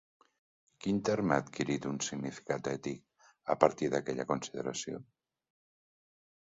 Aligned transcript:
Quin 0.85 1.01
terme 1.09 1.35
ha 1.35 1.43
adquirit 1.43 1.85
un 1.91 1.99
significat 2.07 2.71
ètic 2.73 3.29
a 3.55 3.59
partir 3.65 3.93
d'aquella 3.95 4.27
consideració? 4.35 5.03